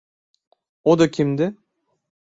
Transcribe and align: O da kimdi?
O 0.83 0.99
da 0.99 1.11
kimdi? 1.11 1.55